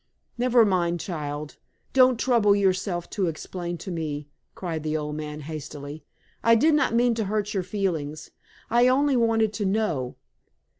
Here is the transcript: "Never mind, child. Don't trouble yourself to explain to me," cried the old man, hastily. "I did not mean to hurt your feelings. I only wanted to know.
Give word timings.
"Never 0.35 0.65
mind, 0.65 0.99
child. 0.99 1.57
Don't 1.93 2.19
trouble 2.19 2.55
yourself 2.55 3.07
to 3.11 3.27
explain 3.27 3.77
to 3.77 3.91
me," 3.91 4.27
cried 4.55 4.81
the 4.81 4.97
old 4.97 5.15
man, 5.15 5.41
hastily. 5.41 6.03
"I 6.43 6.55
did 6.55 6.73
not 6.73 6.95
mean 6.95 7.13
to 7.13 7.25
hurt 7.25 7.53
your 7.53 7.61
feelings. 7.61 8.31
I 8.71 8.87
only 8.87 9.15
wanted 9.15 9.53
to 9.53 9.65
know. 9.67 10.15